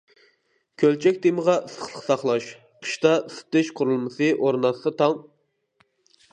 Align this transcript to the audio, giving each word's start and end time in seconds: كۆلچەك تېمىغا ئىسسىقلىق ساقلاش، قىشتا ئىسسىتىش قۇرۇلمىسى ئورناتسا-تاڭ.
كۆلچەك 0.83 1.19
تېمىغا 1.25 1.57
ئىسسىقلىق 1.67 1.99
ساقلاش، 2.07 2.49
قىشتا 2.87 3.13
ئىسسىتىش 3.21 3.71
قۇرۇلمىسى 3.81 4.33
ئورناتسا-تاڭ. 4.41 5.19